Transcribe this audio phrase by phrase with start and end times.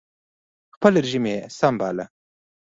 [0.75, 2.05] خپل رژیم یې سم باله